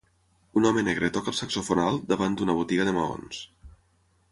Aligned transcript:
Un 0.61 0.63
home 0.69 0.83
negre 0.87 1.09
toca 1.17 1.31
el 1.33 1.37
saxofon 1.41 1.83
alt 1.83 2.09
davant 2.13 2.39
d'una 2.39 2.57
botiga 2.63 2.91
de 2.91 2.95
maons. 2.99 3.45